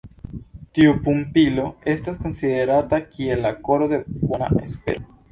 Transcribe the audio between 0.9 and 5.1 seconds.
pumpilo estas konsiderata kiel la koro de Bona Espero.